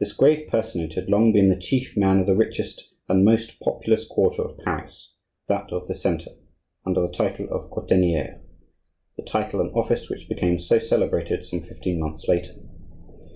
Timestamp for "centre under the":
5.94-7.12